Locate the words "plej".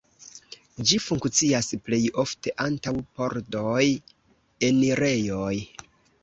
1.89-1.99